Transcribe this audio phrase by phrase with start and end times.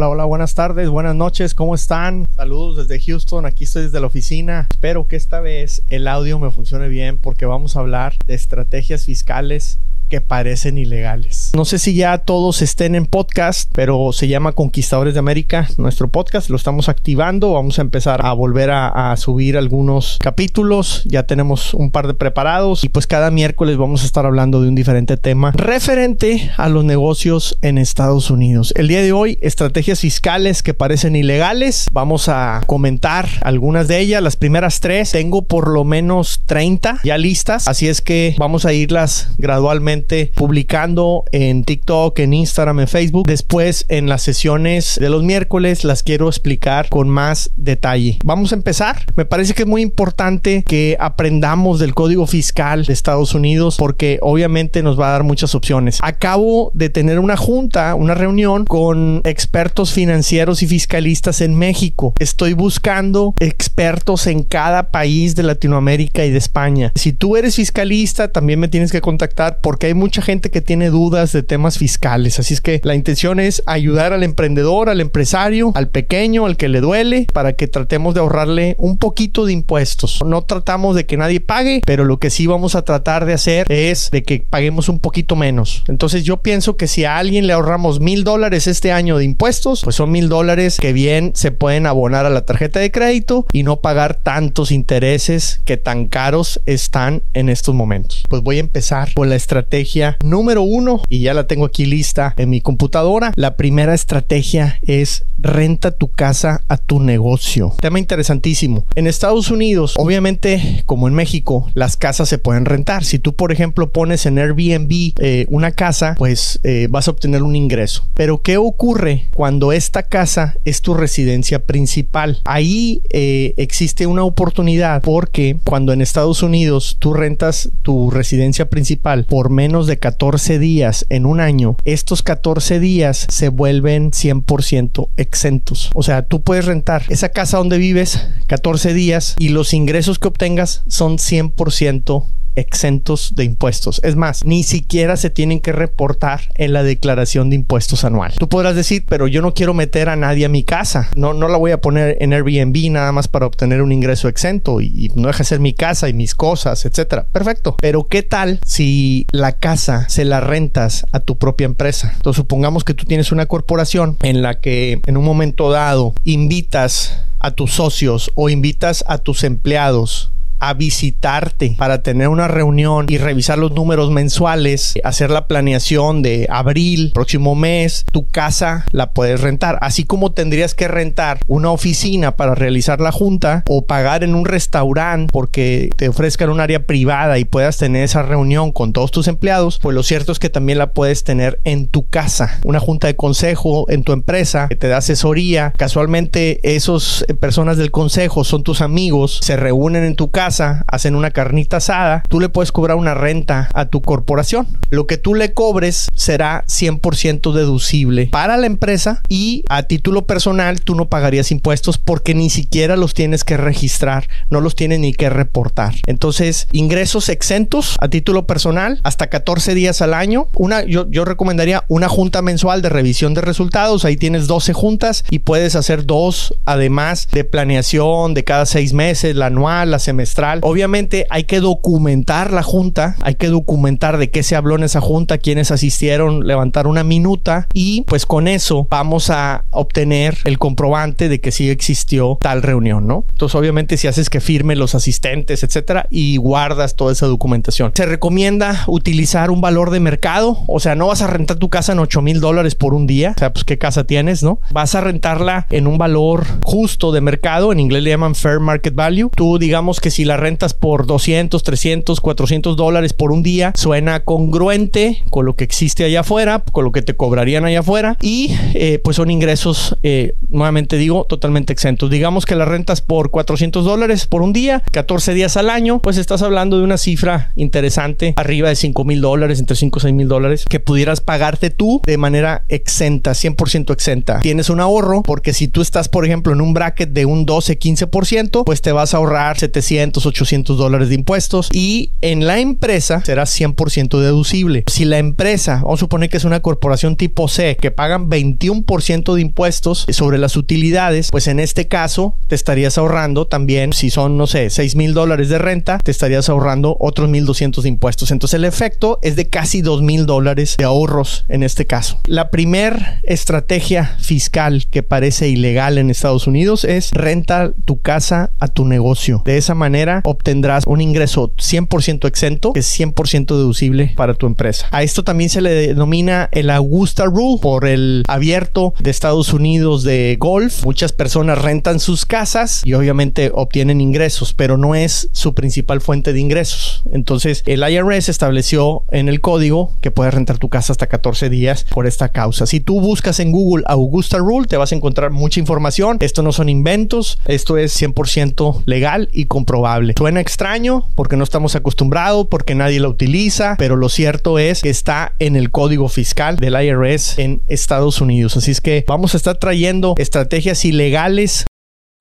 [0.00, 2.26] Hola, hola, buenas tardes, buenas noches, ¿cómo están?
[2.34, 4.66] Saludos desde Houston, aquí estoy desde la oficina.
[4.70, 9.04] Espero que esta vez el audio me funcione bien porque vamos a hablar de estrategias
[9.04, 9.78] fiscales
[10.10, 11.52] que parecen ilegales.
[11.54, 16.08] No sé si ya todos estén en podcast, pero se llama Conquistadores de América, nuestro
[16.08, 16.50] podcast.
[16.50, 17.52] Lo estamos activando.
[17.52, 21.02] Vamos a empezar a volver a, subir algunos capítulos.
[21.04, 24.68] Ya tenemos un par de preparados y pues cada miércoles vamos a estar hablando de
[24.68, 28.72] un diferente tema referente a los negocios en Estados Unidos.
[28.76, 31.86] El día de hoy, estrategias fiscales que parecen ilegales.
[31.92, 34.22] Vamos a comentar algunas de ellas.
[34.22, 37.68] Las primeras tres, tengo por lo menos 30 ya listas.
[37.68, 39.99] Así es que vamos a irlas gradualmente
[40.34, 43.26] publicando en TikTok, en Instagram, en Facebook.
[43.26, 48.18] Después en las sesiones de los miércoles las quiero explicar con más detalle.
[48.24, 49.04] Vamos a empezar.
[49.16, 54.18] Me parece que es muy importante que aprendamos del código fiscal de Estados Unidos porque
[54.22, 55.98] obviamente nos va a dar muchas opciones.
[56.02, 62.14] Acabo de tener una junta, una reunión con expertos financieros y fiscalistas en México.
[62.18, 66.92] Estoy buscando expertos en cada país de Latinoamérica y de España.
[66.94, 70.88] Si tú eres fiscalista, también me tienes que contactar porque hay mucha gente que tiene
[70.88, 72.38] dudas de temas fiscales.
[72.38, 76.68] Así es que la intención es ayudar al emprendedor, al empresario, al pequeño, al que
[76.68, 80.20] le duele, para que tratemos de ahorrarle un poquito de impuestos.
[80.24, 83.66] No tratamos de que nadie pague, pero lo que sí vamos a tratar de hacer
[83.70, 85.84] es de que paguemos un poquito menos.
[85.88, 89.82] Entonces yo pienso que si a alguien le ahorramos mil dólares este año de impuestos,
[89.82, 93.64] pues son mil dólares que bien se pueden abonar a la tarjeta de crédito y
[93.64, 98.22] no pagar tantos intereses que tan caros están en estos momentos.
[98.28, 99.79] Pues voy a empezar con la estrategia
[100.24, 103.32] número uno y ya la tengo aquí lista en mi computadora.
[103.36, 107.74] La primera estrategia es renta tu casa a tu negocio.
[107.80, 108.86] Tema interesantísimo.
[108.94, 113.04] En Estados Unidos, obviamente, como en México, las casas se pueden rentar.
[113.04, 117.42] Si tú, por ejemplo, pones en Airbnb eh, una casa, pues eh, vas a obtener
[117.42, 118.06] un ingreso.
[118.14, 122.40] Pero ¿qué ocurre cuando esta casa es tu residencia principal?
[122.44, 129.24] Ahí eh, existe una oportunidad porque cuando en Estados Unidos tú rentas tu residencia principal
[129.24, 135.90] por menos de 14 días en un año, estos 14 días se vuelven 100% exentos.
[135.94, 140.26] O sea, tú puedes rentar esa casa donde vives 14 días y los ingresos que
[140.26, 142.26] obtengas son 100%
[142.60, 144.00] exentos de impuestos.
[144.04, 148.34] Es más, ni siquiera se tienen que reportar en la declaración de impuestos anual.
[148.38, 151.10] Tú podrás decir, pero yo no quiero meter a nadie a mi casa.
[151.16, 154.80] No, no la voy a poner en Airbnb nada más para obtener un ingreso exento
[154.80, 157.26] y, no deja ser mi casa y mis cosas, etcétera.
[157.32, 157.76] Perfecto.
[157.80, 162.12] Pero ¿qué tal si la casa se la rentas a tu propia empresa?
[162.14, 167.24] Entonces supongamos que tú tienes una corporación en la que en un momento dado invitas
[167.40, 173.18] a tus socios o invitas a tus empleados a visitarte para tener una reunión y
[173.18, 179.40] revisar los números mensuales, hacer la planeación de abril, próximo mes, tu casa la puedes
[179.40, 179.78] rentar.
[179.80, 184.44] Así como tendrías que rentar una oficina para realizar la junta o pagar en un
[184.44, 189.28] restaurante porque te ofrezcan un área privada y puedas tener esa reunión con todos tus
[189.28, 192.60] empleados, pues lo cierto es que también la puedes tener en tu casa.
[192.64, 195.72] Una junta de consejo en tu empresa que te da asesoría.
[195.76, 201.14] Casualmente esos eh, personas del consejo son tus amigos, se reúnen en tu casa hacen
[201.14, 204.66] una carnita asada, tú le puedes cobrar una renta a tu corporación.
[204.90, 210.80] Lo que tú le cobres será 100% deducible para la empresa y a título personal
[210.80, 215.12] tú no pagarías impuestos porque ni siquiera los tienes que registrar, no los tienes ni
[215.12, 215.94] que reportar.
[216.06, 220.48] Entonces, ingresos exentos a título personal hasta 14 días al año.
[220.88, 224.04] Yo, yo recomendaría una junta mensual de revisión de resultados.
[224.04, 229.36] Ahí tienes 12 juntas y puedes hacer dos además de planeación de cada seis meses,
[229.36, 234.42] la anual, la semestral Obviamente hay que documentar la junta, hay que documentar de qué
[234.42, 239.30] se habló en esa junta, quiénes asistieron, levantar una minuta y pues con eso vamos
[239.30, 243.24] a obtener el comprobante de que sí existió tal reunión, ¿no?
[243.30, 247.92] Entonces obviamente si haces que firme los asistentes, etcétera, y guardas toda esa documentación.
[247.94, 251.92] Se recomienda utilizar un valor de mercado, o sea, no vas a rentar tu casa
[251.92, 254.60] en 8 mil dólares por un día, o sea, pues qué casa tienes, ¿no?
[254.70, 258.94] Vas a rentarla en un valor justo de mercado, en inglés le llaman fair market
[258.94, 259.30] value.
[259.34, 264.24] Tú digamos que si la rentas por 200, 300, 400 dólares por un día, suena
[264.24, 268.54] congruente con lo que existe allá afuera, con lo que te cobrarían allá afuera y
[268.74, 272.10] eh, pues son ingresos, eh, nuevamente digo, totalmente exentos.
[272.10, 276.16] Digamos que la rentas por 400 dólares por un día, 14 días al año, pues
[276.16, 280.14] estás hablando de una cifra interesante, arriba de 5 mil dólares, entre 5 y 6
[280.14, 284.40] mil dólares, que pudieras pagarte tú de manera exenta, 100% exenta.
[284.40, 287.78] Tienes un ahorro porque si tú estás, por ejemplo, en un bracket de un 12,
[287.78, 292.58] 15%, pues te vas a ahorrar 700 700, 800 dólares de impuestos y en la
[292.58, 294.84] empresa será 100% deducible.
[294.86, 299.34] Si la empresa, vamos a suponer que es una corporación tipo C que pagan 21%
[299.34, 304.36] de impuestos sobre las utilidades, pues en este caso te estarías ahorrando también, si son,
[304.36, 308.30] no sé, 6 mil dólares de renta, te estarías ahorrando otros 1200 de impuestos.
[308.30, 312.20] Entonces el efecto es de casi 2 mil dólares de ahorros en este caso.
[312.26, 318.68] La primer estrategia fiscal que parece ilegal en Estados Unidos es renta tu casa a
[318.68, 319.42] tu negocio.
[319.44, 324.86] De esa manera obtendrás un ingreso 100% exento, que es 100% deducible para tu empresa.
[324.90, 330.02] A esto también se le denomina el Augusta Rule por el abierto de Estados Unidos
[330.02, 330.84] de golf.
[330.84, 336.32] Muchas personas rentan sus casas y obviamente obtienen ingresos, pero no es su principal fuente
[336.32, 337.02] de ingresos.
[337.12, 341.86] Entonces el IRS estableció en el código que puedes rentar tu casa hasta 14 días
[341.90, 342.66] por esta causa.
[342.66, 346.18] Si tú buscas en Google Augusta Rule, te vas a encontrar mucha información.
[346.20, 349.99] Esto no son inventos, esto es 100% legal y comprobable.
[350.16, 354.90] Suena extraño porque no estamos acostumbrados, porque nadie lo utiliza, pero lo cierto es que
[354.90, 358.56] está en el código fiscal del IRS en Estados Unidos.
[358.56, 361.66] Así es que vamos a estar trayendo estrategias ilegales,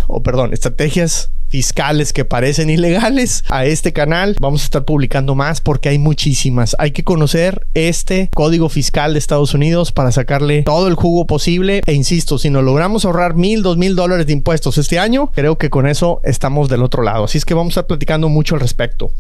[0.10, 4.36] o perdón, estrategias fiscales que parecen ilegales a este canal.
[4.40, 6.76] Vamos a estar publicando más porque hay muchísimas.
[6.80, 11.82] Hay que conocer este código fiscal de Estados Unidos para sacarle todo el jugo posible.
[11.86, 15.58] E insisto, si nos logramos ahorrar mil, dos mil dólares de impuestos este año, creo
[15.58, 17.26] que con eso estamos del otro lado.
[17.26, 19.12] Así es que vamos a estar platicando mucho al respecto.